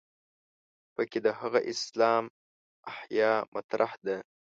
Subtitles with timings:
[0.95, 2.23] په کې د هغه اسلام
[2.91, 4.17] احیا مطرح ده.